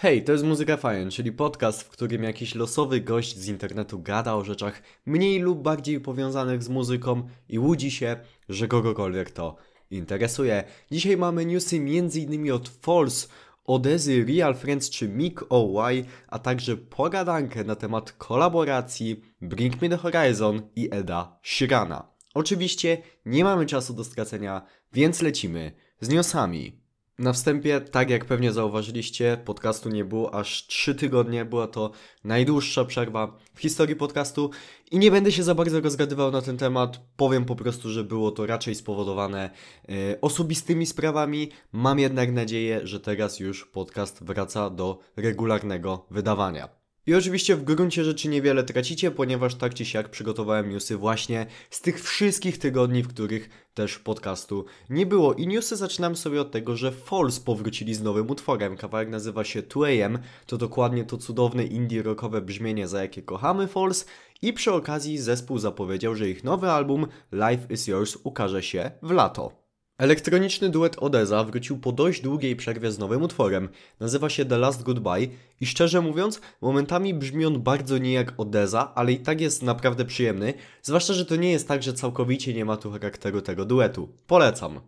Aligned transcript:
Hej, 0.00 0.24
to 0.24 0.32
jest 0.32 0.44
Muzyka 0.44 0.76
Fajn, 0.76 1.10
czyli 1.10 1.32
podcast, 1.32 1.82
w 1.82 1.88
którym 1.88 2.22
jakiś 2.22 2.54
losowy 2.54 3.00
gość 3.00 3.36
z 3.36 3.48
internetu 3.48 4.02
gada 4.02 4.34
o 4.34 4.44
rzeczach 4.44 4.82
mniej 5.06 5.38
lub 5.38 5.62
bardziej 5.62 6.00
powiązanych 6.00 6.62
z 6.62 6.68
muzyką 6.68 7.28
i 7.48 7.58
łudzi 7.58 7.90
się, 7.90 8.16
że 8.48 8.68
kogokolwiek 8.68 9.30
to 9.30 9.56
interesuje. 9.90 10.64
Dzisiaj 10.90 11.16
mamy 11.16 11.46
newsy 11.46 11.76
m.in. 11.76 12.52
od 12.52 12.68
False, 12.68 13.28
Odezy 13.64 14.24
Real 14.24 14.54
Friends 14.54 14.90
czy 14.90 15.08
Mick 15.08 15.44
OY, 15.48 16.04
a 16.28 16.38
także 16.38 16.76
pogadankę 16.76 17.64
na 17.64 17.76
temat 17.76 18.12
kolaboracji 18.12 19.22
Bring 19.40 19.82
Me 19.82 19.88
The 19.88 19.96
Horizon 19.96 20.62
i 20.76 20.88
Eda 20.92 21.38
Sheerana. 21.42 22.08
Oczywiście 22.34 23.02
nie 23.26 23.44
mamy 23.44 23.66
czasu 23.66 23.94
do 23.94 24.04
stracenia, 24.04 24.62
więc 24.92 25.22
lecimy 25.22 25.72
z 26.00 26.08
newsami. 26.08 26.87
Na 27.18 27.32
wstępie, 27.32 27.80
tak 27.80 28.10
jak 28.10 28.24
pewnie 28.24 28.52
zauważyliście, 28.52 29.38
podcastu 29.44 29.88
nie 29.88 30.04
było 30.04 30.34
aż 30.34 30.66
3 30.66 30.94
tygodnie. 30.94 31.44
Była 31.44 31.66
to 31.66 31.90
najdłuższa 32.24 32.84
przerwa 32.84 33.38
w 33.54 33.60
historii 33.60 33.96
podcastu 33.96 34.50
i 34.90 34.98
nie 34.98 35.10
będę 35.10 35.32
się 35.32 35.42
za 35.42 35.54
bardzo 35.54 35.80
rozgadywał 35.80 36.30
na 36.30 36.42
ten 36.42 36.56
temat. 36.56 37.00
Powiem 37.16 37.44
po 37.44 37.56
prostu, 37.56 37.90
że 37.90 38.04
było 38.04 38.30
to 38.30 38.46
raczej 38.46 38.74
spowodowane 38.74 39.50
e, 39.88 40.20
osobistymi 40.20 40.86
sprawami. 40.86 41.50
Mam 41.72 41.98
jednak 41.98 42.32
nadzieję, 42.32 42.80
że 42.86 43.00
teraz 43.00 43.40
już 43.40 43.64
podcast 43.64 44.24
wraca 44.24 44.70
do 44.70 44.98
regularnego 45.16 46.06
wydawania. 46.10 46.77
I 47.08 47.14
oczywiście 47.14 47.56
w 47.56 47.64
gruncie 47.64 48.04
rzeczy 48.04 48.28
niewiele 48.28 48.64
tracicie, 48.64 49.10
ponieważ 49.10 49.54
tak 49.54 49.74
czy 49.74 49.84
siak 49.84 50.08
przygotowałem 50.08 50.70
newsy 50.70 50.96
właśnie 50.96 51.46
z 51.70 51.80
tych 51.80 52.02
wszystkich 52.02 52.58
tygodni, 52.58 53.02
w 53.02 53.08
których 53.08 53.50
też 53.74 53.98
podcastu 53.98 54.64
nie 54.90 55.06
było. 55.06 55.34
I 55.34 55.46
newsy 55.46 55.76
zaczynam 55.76 56.16
sobie 56.16 56.40
od 56.40 56.50
tego, 56.50 56.76
że 56.76 56.92
Falls 56.92 57.40
powrócili 57.40 57.94
z 57.94 58.02
nowym 58.02 58.30
utworem. 58.30 58.76
Kawałek 58.76 59.08
nazywa 59.08 59.44
się 59.44 59.62
2AM, 59.62 60.18
to 60.46 60.56
dokładnie 60.56 61.04
to 61.04 61.16
cudowne 61.16 61.64
indie 61.64 62.02
rockowe 62.02 62.40
brzmienie, 62.40 62.88
za 62.88 63.02
jakie 63.02 63.22
kochamy 63.22 63.66
Falls. 63.66 64.06
I 64.42 64.52
przy 64.52 64.72
okazji 64.72 65.18
zespół 65.18 65.58
zapowiedział, 65.58 66.14
że 66.14 66.28
ich 66.28 66.44
nowy 66.44 66.70
album 66.70 67.06
Life 67.32 67.66
is 67.70 67.86
Yours 67.86 68.18
ukaże 68.24 68.62
się 68.62 68.90
w 69.02 69.10
lato. 69.10 69.57
Elektroniczny 69.98 70.68
duet 70.68 70.96
Odeza 70.98 71.44
wrócił 71.44 71.78
po 71.78 71.92
dość 71.92 72.20
długiej 72.20 72.56
przerwie 72.56 72.92
z 72.92 72.98
nowym 72.98 73.22
utworem. 73.22 73.68
Nazywa 74.00 74.30
się 74.30 74.44
The 74.44 74.58
Last 74.58 74.82
Goodbye 74.82 75.28
i 75.60 75.66
szczerze 75.66 76.00
mówiąc, 76.00 76.40
momentami 76.60 77.14
brzmi 77.14 77.46
on 77.46 77.62
bardzo 77.62 77.98
nie 77.98 78.12
jak 78.12 78.40
Odeza, 78.40 78.92
ale 78.94 79.12
i 79.12 79.18
tak 79.18 79.40
jest 79.40 79.62
naprawdę 79.62 80.04
przyjemny, 80.04 80.54
zwłaszcza, 80.82 81.12
że 81.12 81.26
to 81.26 81.36
nie 81.36 81.50
jest 81.50 81.68
tak, 81.68 81.82
że 81.82 81.92
całkowicie 81.92 82.54
nie 82.54 82.64
ma 82.64 82.76
tu 82.76 82.90
charakteru 82.90 83.40
tego 83.40 83.64
duetu. 83.64 84.08
Polecam. 84.26 84.80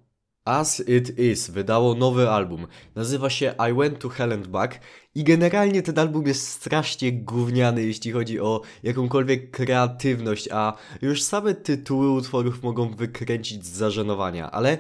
As 0.50 0.82
It 0.88 1.18
Is 1.18 1.50
wydało 1.50 1.94
nowy 1.94 2.30
album. 2.30 2.66
Nazywa 2.94 3.30
się 3.30 3.54
I 3.70 3.74
Went 3.74 3.98
to 3.98 4.08
Hell 4.08 4.32
and 4.32 4.46
Back 4.46 4.80
i 5.14 5.24
generalnie 5.24 5.82
ten 5.82 5.98
album 5.98 6.26
jest 6.26 6.48
strasznie 6.48 7.12
gówniany, 7.12 7.82
jeśli 7.82 8.12
chodzi 8.12 8.40
o 8.40 8.60
jakąkolwiek 8.82 9.50
kreatywność, 9.50 10.48
a 10.52 10.76
już 11.02 11.22
same 11.22 11.54
tytuły 11.54 12.10
utworów 12.10 12.62
mogą 12.62 12.94
wykręcić 12.94 13.64
z 13.64 13.68
zażenowania, 13.68 14.50
ale 14.50 14.78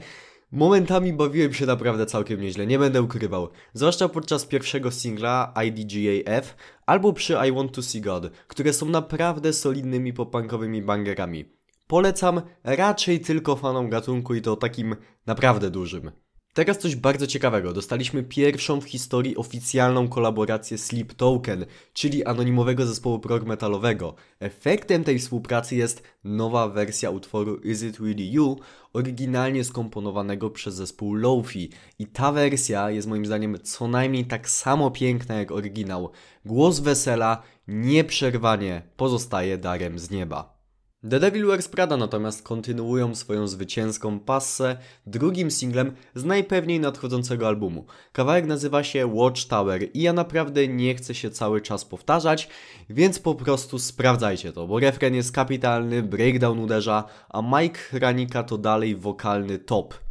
momentami 0.52 1.12
bawiłem 1.12 1.52
się 1.54 1.66
naprawdę 1.66 2.06
całkiem 2.06 2.40
nieźle, 2.40 2.66
nie 2.66 2.78
będę 2.78 3.02
ukrywał. 3.02 3.48
Zwłaszcza 3.74 4.08
podczas 4.08 4.46
pierwszego 4.46 4.90
singla 4.90 5.54
IDGAF 5.66 6.56
albo 6.86 7.12
przy 7.12 7.36
I 7.48 7.52
Want 7.52 7.72
to 7.72 7.82
See 7.82 8.00
God, 8.00 8.30
które 8.46 8.72
są 8.72 8.86
naprawdę 8.86 9.52
solidnymi 9.52 10.12
popankowymi 10.12 10.82
bangerami. 10.82 11.59
Polecam 11.90 12.42
raczej 12.64 13.20
tylko 13.20 13.56
fanom 13.56 13.90
gatunku 13.90 14.34
i 14.34 14.42
to 14.42 14.56
takim 14.56 14.96
naprawdę 15.26 15.70
dużym. 15.70 16.10
Teraz 16.54 16.78
coś 16.78 16.96
bardzo 16.96 17.26
ciekawego. 17.26 17.72
Dostaliśmy 17.72 18.22
pierwszą 18.22 18.80
w 18.80 18.84
historii 18.84 19.36
oficjalną 19.36 20.08
kolaborację 20.08 20.78
Sleep 20.78 21.14
Token, 21.14 21.66
czyli 21.92 22.24
anonimowego 22.24 22.86
zespołu 22.86 23.18
prog 23.18 23.44
metalowego. 23.44 24.14
Efektem 24.40 25.04
tej 25.04 25.18
współpracy 25.18 25.76
jest 25.76 26.02
nowa 26.24 26.68
wersja 26.68 27.10
utworu 27.10 27.56
Is 27.56 27.82
It 27.82 28.00
Really 28.00 28.32
You, 28.32 28.56
oryginalnie 28.92 29.64
skomponowanego 29.64 30.50
przez 30.50 30.74
zespół 30.74 31.14
Lofi. 31.14 31.70
I 31.98 32.06
ta 32.06 32.32
wersja 32.32 32.90
jest 32.90 33.08
moim 33.08 33.26
zdaniem 33.26 33.58
co 33.62 33.88
najmniej 33.88 34.24
tak 34.24 34.48
samo 34.48 34.90
piękna 34.90 35.34
jak 35.34 35.52
oryginał. 35.52 36.10
Głos 36.44 36.80
wesela 36.80 37.42
nieprzerwanie 37.68 38.82
pozostaje 38.96 39.58
darem 39.58 39.98
z 39.98 40.10
nieba. 40.10 40.59
The 41.08 41.20
Devil 41.20 41.46
Wears 41.46 41.68
Prada 41.68 41.96
natomiast 41.96 42.42
kontynuują 42.42 43.14
swoją 43.14 43.48
zwycięską 43.48 44.20
passę 44.20 44.76
drugim 45.06 45.50
singlem 45.50 45.92
z 46.14 46.24
najpewniej 46.24 46.80
nadchodzącego 46.80 47.48
albumu. 47.48 47.84
Kawałek 48.12 48.46
nazywa 48.46 48.84
się 48.84 49.06
Watchtower 49.06 49.82
i 49.94 50.02
ja 50.02 50.12
naprawdę 50.12 50.68
nie 50.68 50.94
chcę 50.94 51.14
się 51.14 51.30
cały 51.30 51.60
czas 51.60 51.84
powtarzać, 51.84 52.48
więc 52.90 53.18
po 53.18 53.34
prostu 53.34 53.78
sprawdzajcie 53.78 54.52
to, 54.52 54.66
bo 54.66 54.80
refren 54.80 55.14
jest 55.14 55.32
kapitalny, 55.32 56.02
breakdown 56.02 56.58
uderza, 56.58 57.04
a 57.28 57.42
Mike 57.42 57.78
Hranika 57.78 58.42
to 58.42 58.58
dalej 58.58 58.96
wokalny 58.96 59.58
top. 59.58 60.09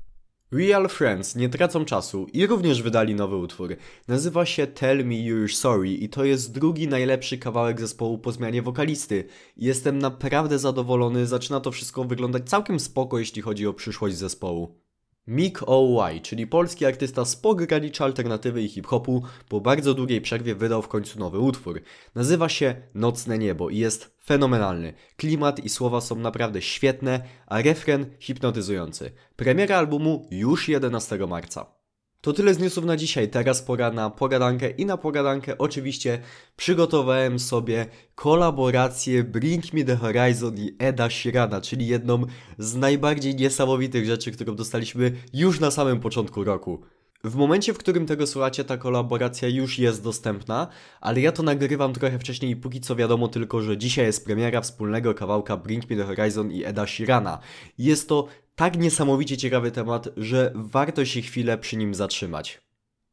Real 0.52 0.90
Friends 0.90 1.36
nie 1.36 1.50
tracą 1.50 1.86
czasu 1.86 2.28
i 2.34 2.48
również 2.48 2.82
wydali 2.82 3.16
nowy 3.16 3.36
utwór. 3.36 3.76
Nazywa 4.08 4.46
się 4.46 4.68
Tell 4.68 5.06
Me 5.06 5.16
You're 5.16 5.54
Sorry 5.56 5.90
i 5.90 6.10
to 6.10 6.26
jest 6.26 6.52
drugi 6.52 6.88
najlepszy 6.88 7.38
kawałek 7.38 7.80
zespołu 7.80 8.18
po 8.18 8.32
zmianie 8.32 8.62
wokalisty. 8.62 9.28
Jestem 9.58 10.00
naprawdę 10.00 10.60
zadowolony, 10.60 11.28
zaczyna 11.28 11.60
to 11.60 11.72
wszystko 11.72 12.04
wyglądać 12.04 12.50
całkiem 12.50 12.80
spoko 12.80 13.20
jeśli 13.20 13.42
chodzi 13.42 13.68
o 13.68 13.74
przyszłość 13.74 14.16
zespołu. 14.16 14.89
Mick 15.30 15.64
O.Y., 15.68 16.22
czyli 16.22 16.48
polski 16.48 16.86
artysta 16.86 17.26
z 17.26 17.36
pogranicza 17.36 18.06
alternatywy 18.06 18.62
i 18.62 18.70
hip-hopu, 18.70 19.24
po 19.50 19.62
bardzo 19.62 19.94
długiej 19.94 20.22
przerwie 20.22 20.56
wydał 20.56 20.82
w 20.82 20.88
końcu 20.88 21.20
nowy 21.20 21.40
utwór. 21.40 21.82
Nazywa 22.16 22.50
się 22.50 22.76
Nocne 22.94 23.38
Niebo 23.38 23.70
i 23.70 23.78
jest 23.78 24.16
fenomenalny. 24.26 24.94
Klimat 25.18 25.60
i 25.60 25.70
słowa 25.70 26.02
są 26.02 26.16
naprawdę 26.16 26.62
świetne, 26.62 27.22
a 27.48 27.62
refren 27.62 28.06
hipnotyzujący. 28.20 29.12
Premiera 29.36 29.78
albumu 29.78 30.28
już 30.32 30.70
11 30.70 31.18
marca. 31.28 31.79
To 32.22 32.34
tyle 32.34 32.54
z 32.54 32.60
newsów 32.60 32.86
na 32.86 32.98
dzisiaj. 32.98 33.30
Teraz 33.30 33.62
pora 33.62 33.92
na 33.92 34.10
pogadankę 34.10 34.70
i 34.70 34.86
na 34.86 34.98
pogadankę 34.98 35.58
oczywiście 35.58 36.22
przygotowałem 36.56 37.40
sobie 37.40 37.86
kolaborację 38.16 39.24
Bring 39.24 39.74
Me 39.74 39.84
The 39.84 39.96
Horizon 39.96 40.58
i 40.58 40.76
Eda 40.80 41.10
Sheerana, 41.10 41.62
czyli 41.62 41.88
jedną 41.88 42.24
z 42.58 42.76
najbardziej 42.76 43.36
niesamowitych 43.36 44.06
rzeczy, 44.06 44.32
którą 44.32 44.56
dostaliśmy 44.56 45.12
już 45.34 45.60
na 45.60 45.72
samym 45.72 46.00
początku 46.00 46.44
roku. 46.44 46.82
W 47.24 47.36
momencie, 47.36 47.74
w 47.74 47.78
którym 47.78 48.06
tego 48.06 48.28
słuchacie, 48.28 48.64
ta 48.64 48.78
kolaboracja 48.78 49.48
już 49.48 49.80
jest 49.80 50.04
dostępna, 50.04 50.68
ale 51.02 51.22
ja 51.22 51.32
to 51.32 51.44
nagrywam 51.44 51.94
trochę 51.94 52.20
wcześniej 52.20 52.52
i 52.52 52.56
póki 52.56 52.82
co 52.82 52.96
wiadomo 52.96 53.28
tylko, 53.28 53.62
że 53.62 53.78
dzisiaj 53.78 54.06
jest 54.06 54.26
premiera 54.26 54.62
wspólnego 54.62 55.14
kawałka 55.14 55.58
Bring 55.58 55.90
Me 55.90 55.96
The 55.96 56.04
Horizon 56.04 56.52
i 56.52 56.64
Eda 56.64 56.88
Sheerana. 56.88 57.40
Jest 57.78 58.10
to 58.10 58.28
tak 58.56 58.78
niesamowicie 58.78 59.38
ciekawy 59.38 59.72
temat, 59.72 60.10
że 60.18 60.52
warto 60.56 61.06
się 61.06 61.22
chwilę 61.22 61.58
przy 61.58 61.78
nim 61.78 61.96
zatrzymać. 61.96 62.69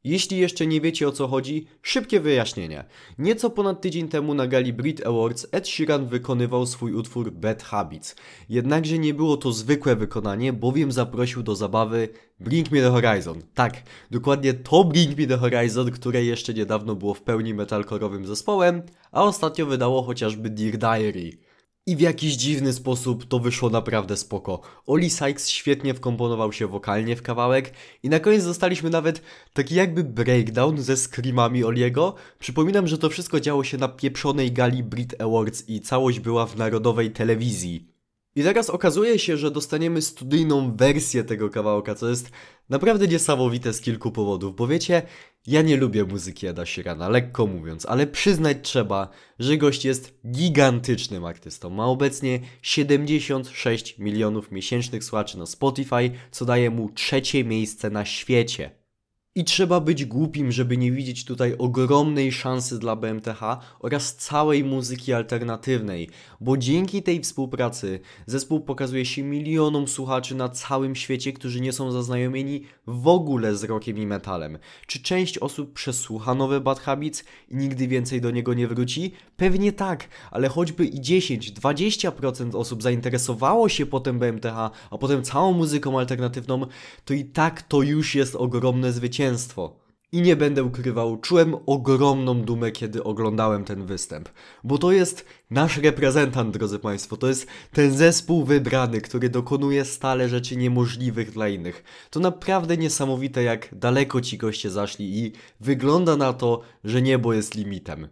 Jeśli 0.07 0.39
jeszcze 0.39 0.67
nie 0.67 0.81
wiecie 0.81 1.09
o 1.09 1.13
co 1.13 1.29
chodzi, 1.29 1.67
szybkie 1.83 2.21
wyjaśnienie. 2.21 2.85
Nieco 3.19 3.51
ponad 3.51 3.81
tydzień 3.81 4.09
temu 4.09 4.35
na 4.35 4.47
gali 4.47 4.73
Brit 4.73 5.07
Awards 5.07 5.47
Ed 5.53 5.69
Sheeran 5.69 6.07
wykonywał 6.07 6.67
swój 6.67 6.93
utwór 6.93 7.33
Bad 7.33 7.63
Habits. 7.63 8.17
Jednakże 8.49 8.99
nie 8.99 9.15
było 9.15 9.37
to 9.37 9.53
zwykłe 9.53 9.97
wykonanie, 9.97 10.53
bowiem 10.53 10.93
zaprosił 10.93 11.43
do 11.43 11.57
zabawy 11.57 12.09
Bring 12.41 12.71
Me 12.71 12.81
The 12.81 12.91
Horizon. 12.91 13.43
Tak, 13.55 13.83
dokładnie 14.11 14.55
to 14.55 14.85
Bring 14.85 15.19
Me 15.19 15.27
The 15.27 15.37
Horizon, 15.37 15.91
które 15.91 16.25
jeszcze 16.25 16.55
niedawno 16.55 16.95
było 16.95 17.15
w 17.15 17.23
pełni 17.23 17.55
metalkorowym 17.55 18.27
zespołem, 18.27 18.83
a 19.13 19.23
ostatnio 19.23 19.67
wydało 19.67 20.03
chociażby 20.03 20.51
Dear 20.51 20.79
Diary. 20.79 21.46
I 21.89 21.97
w 21.97 22.01
jakiś 22.01 22.35
dziwny 22.35 22.73
sposób 22.73 23.25
to 23.25 23.39
wyszło 23.39 23.71
naprawdę 23.71 24.17
spoko. 24.17 24.61
Oli 24.87 25.11
Sykes 25.11 25.49
świetnie 25.49 25.95
wkomponował 25.95 26.53
się 26.53 26.67
wokalnie 26.67 27.17
w 27.17 27.23
kawałek 27.23 27.73
i 28.03 28.09
na 28.09 28.21
koniec 28.21 28.45
dostaliśmy 28.45 28.91
nawet 28.91 29.23
taki 29.53 29.75
jakby 29.75 30.05
breakdown 30.05 30.79
ze 30.79 30.97
screamami 30.97 31.65
Oliego. 31.65 32.15
Przypominam, 32.39 32.87
że 32.87 32.99
to 32.99 33.11
wszystko 33.11 33.41
działo 33.41 33.65
się 33.65 33.79
na 33.79 33.89
pieprzonej 33.89 34.53
gali 34.53 34.83
Brit 34.83 35.21
Awards 35.21 35.69
i 35.69 35.81
całość 35.81 36.21
była 36.21 36.47
w 36.47 36.57
narodowej 36.57 37.11
telewizji. 37.11 37.89
I 38.37 38.43
teraz 38.43 38.71
okazuje 38.71 39.19
się, 39.19 39.37
że 39.37 39.51
dostaniemy 39.51 40.03
studyjną 40.03 40.77
wersję 40.77 41.25
tego 41.25 41.51
kawałka, 41.51 41.95
co 41.95 42.09
jest 42.09 42.31
naprawdę 42.69 43.09
niesamowite 43.09 43.73
z 43.73 43.81
kilku 43.81 44.13
powodów, 44.13 44.57
bo 44.57 44.67
wiecie, 44.67 45.03
ja 45.47 45.63
nie 45.63 45.77
lubię 45.77 46.05
muzyki 46.05 46.47
Eda 46.47 46.67
Sheerana, 46.67 47.09
lekko 47.09 47.47
mówiąc, 47.47 47.87
ale 47.87 48.07
przyznać 48.07 48.57
trzeba, 48.63 49.09
że 49.39 49.57
gość 49.57 49.85
jest 49.85 50.19
gigantycznym 50.31 51.25
artystą. 51.25 51.71
Ma 51.71 51.87
obecnie 51.87 52.41
76 52.63 53.99
milionów 53.99 54.53
miesięcznych 54.53 55.05
słuchaczy 55.05 55.39
na 55.39 55.47
Spotify, 55.47 56.11
co 56.31 56.45
daje 56.45 56.71
mu 56.71 56.93
trzecie 56.93 57.45
miejsce 57.45 57.91
na 57.91 58.05
świecie. 58.05 58.71
I 59.37 59.45
trzeba 59.45 59.81
być 59.81 60.05
głupim, 60.05 60.53
żeby 60.53 60.77
nie 60.77 60.93
widzieć 60.93 61.25
tutaj 61.25 61.55
ogromnej 61.59 62.33
szansy 62.33 62.79
dla 62.79 62.97
BMTH 62.97 63.41
oraz 63.81 64.17
całej 64.17 64.65
muzyki 64.65 65.13
alternatywnej, 65.13 66.11
bo 66.41 66.57
dzięki 66.57 67.03
tej 67.03 67.21
współpracy 67.21 68.01
zespół 68.27 68.61
pokazuje 68.61 69.05
się 69.05 69.23
milionom 69.23 69.89
słuchaczy 69.89 70.35
na 70.35 70.49
całym 70.49 70.95
świecie, 70.95 71.33
którzy 71.33 71.61
nie 71.61 71.73
są 71.73 71.93
zaznajomieni 71.93 72.63
w 72.87 73.09
ogóle 73.09 73.57
z 73.57 73.65
rockiem 73.65 73.99
i 73.99 74.07
metalem. 74.07 74.59
Czy 74.87 75.03
część 75.03 75.39
osób 75.39 75.73
przesłucha 75.73 76.35
nowe 76.35 76.61
Bad 76.61 76.81
Habits 76.81 77.25
i 77.49 77.57
nigdy 77.57 77.89
więcej 77.89 78.21
do 78.21 78.31
niego 78.31 78.55
nie 78.55 78.69
wróci? 78.69 79.13
Pewnie 79.37 79.73
tak, 79.73 80.09
ale 80.31 80.49
choćby 80.49 80.87
i 80.87 81.01
10-20% 81.01 82.57
osób 82.57 82.83
zainteresowało 82.83 83.69
się 83.69 83.87
potem 83.87 84.19
BMTH, 84.19 84.57
a 84.91 84.99
potem 85.01 85.23
całą 85.23 85.53
muzyką 85.53 85.99
alternatywną, 85.99 86.67
to 87.05 87.15
i 87.15 87.25
tak 87.25 87.63
to 87.63 87.83
już 87.83 88.15
jest 88.15 88.35
ogromne 88.35 88.93
zwycięstwo. 88.93 89.26
I 90.13 90.23
nie 90.23 90.37
będę 90.37 90.65
ukrywał, 90.65 91.17
czułem 91.17 91.57
ogromną 91.67 92.43
dumę, 92.43 92.71
kiedy 92.71 93.05
oglądałem 93.05 93.65
ten 93.65 93.87
występ. 93.87 94.29
Bo 94.65 94.79
to 94.79 94.93
jest 94.93 95.25
nasz 95.51 95.77
reprezentant, 95.77 96.57
drodzy 96.57 96.79
Państwo. 96.79 97.17
To 97.17 97.29
jest 97.29 97.47
ten 97.73 97.97
zespół 97.97 98.45
wybrany, 98.45 99.01
który 99.01 99.29
dokonuje 99.29 99.85
stale 99.85 100.29
rzeczy 100.29 100.57
niemożliwych 100.57 101.31
dla 101.31 101.49
innych. 101.49 101.85
To 102.11 102.21
naprawdę 102.21 102.77
niesamowite, 102.77 103.43
jak 103.43 103.69
daleko 103.73 104.21
ci 104.21 104.39
goście 104.39 104.71
zaszli 104.71 105.19
i 105.19 105.33
wygląda 105.61 106.17
na 106.17 106.33
to, 106.33 106.61
że 106.85 107.03
niebo 107.03 107.33
jest 107.33 107.55
limitem. 107.55 108.09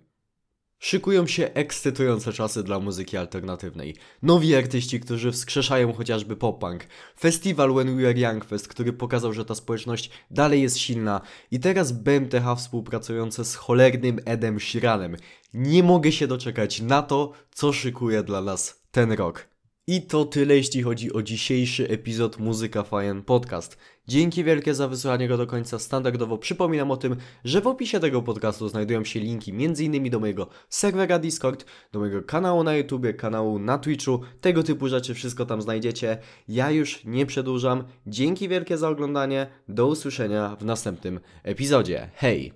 Szykują 0.84 1.26
się 1.26 1.50
ekscytujące 1.54 2.32
czasy 2.32 2.62
dla 2.62 2.80
muzyki 2.80 3.16
alternatywnej. 3.16 3.96
Nowi 4.22 4.54
artyści, 4.56 5.00
którzy 5.00 5.32
wskrzeszają 5.32 5.92
chociażby 5.92 6.36
pop-punk. 6.36 6.80
Festiwal 7.20 7.74
When 7.74 7.96
We 7.96 8.08
Are 8.08 8.18
Young 8.18 8.44
Fest, 8.44 8.68
który 8.68 8.92
pokazał, 8.92 9.32
że 9.32 9.44
ta 9.44 9.54
społeczność 9.54 10.10
dalej 10.30 10.62
jest 10.62 10.78
silna. 10.78 11.20
I 11.50 11.60
teraz 11.60 11.92
BMTH 11.92 12.56
współpracujące 12.56 13.44
z 13.44 13.54
cholernym 13.54 14.20
Edem 14.24 14.60
Sheeranem. 14.60 15.16
Nie 15.54 15.82
mogę 15.82 16.12
się 16.12 16.26
doczekać 16.26 16.80
na 16.80 17.02
to, 17.02 17.32
co 17.54 17.72
szykuje 17.72 18.22
dla 18.22 18.40
nas 18.40 18.82
ten 18.90 19.12
rok. 19.12 19.53
I 19.86 20.02
to 20.02 20.24
tyle, 20.24 20.56
jeśli 20.56 20.82
chodzi 20.82 21.12
o 21.12 21.22
dzisiejszy 21.22 21.88
epizod 21.88 22.38
Muzyka 22.38 22.82
Fajen 22.82 23.22
Podcast. 23.22 23.76
Dzięki 24.08 24.44
wielkie 24.44 24.74
za 24.74 24.88
wysłuchanie 24.88 25.28
go 25.28 25.36
do 25.36 25.46
końca. 25.46 25.78
Standardowo 25.78 26.38
przypominam 26.38 26.90
o 26.90 26.96
tym, 26.96 27.16
że 27.44 27.60
w 27.60 27.66
opisie 27.66 28.00
tego 28.00 28.22
podcastu 28.22 28.68
znajdują 28.68 29.04
się 29.04 29.20
linki 29.20 29.50
m.in. 29.50 30.10
do 30.10 30.20
mojego 30.20 30.48
serwera 30.68 31.18
Discord, 31.18 31.64
do 31.92 31.98
mojego 31.98 32.22
kanału 32.22 32.64
na 32.64 32.76
YouTubie, 32.76 33.14
kanału 33.14 33.58
na 33.58 33.78
Twitchu, 33.78 34.20
tego 34.40 34.62
typu 34.62 34.88
rzeczy, 34.88 35.14
wszystko 35.14 35.46
tam 35.46 35.62
znajdziecie. 35.62 36.18
Ja 36.48 36.70
już 36.70 37.04
nie 37.04 37.26
przedłużam. 37.26 37.84
Dzięki 38.06 38.48
wielkie 38.48 38.78
za 38.78 38.88
oglądanie. 38.88 39.46
Do 39.68 39.86
usłyszenia 39.86 40.56
w 40.56 40.64
następnym 40.64 41.20
epizodzie. 41.42 42.10
Hej! 42.14 42.54